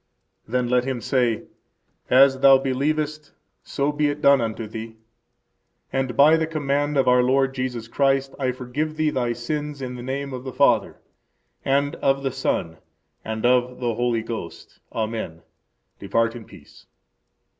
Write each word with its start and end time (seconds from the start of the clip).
Then 0.47 0.67
let 0.67 0.83
him 0.83 0.99
say: 0.99 1.43
As 2.09 2.39
thou 2.39 2.57
believest, 2.57 3.33
so 3.61 3.91
be 3.91 4.07
it 4.09 4.19
done 4.19 4.41
unto 4.41 4.65
thee. 4.65 4.95
And 5.93 6.17
by 6.17 6.37
the 6.37 6.47
command 6.47 6.97
of 6.97 7.07
our 7.07 7.21
Lord 7.21 7.53
Jesus 7.53 7.87
Christ 7.87 8.33
I 8.39 8.51
forgive 8.51 8.95
thee 8.97 9.11
thy 9.11 9.33
sins, 9.33 9.79
in 9.79 9.93
the 9.93 10.01
name 10.01 10.33
of 10.33 10.43
the 10.43 10.53
Father 10.53 10.99
and 11.63 11.97
of 11.97 12.23
the 12.23 12.31
Son 12.31 12.79
and 13.23 13.45
of 13.45 13.79
the 13.79 13.93
Holy 13.93 14.23
Ghost. 14.23 14.79
Amen. 14.91 15.43
Depart 15.99 16.35
in 16.35 16.45
peace. 16.45 16.87